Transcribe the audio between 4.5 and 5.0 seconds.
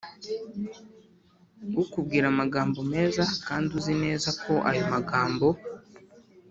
ayo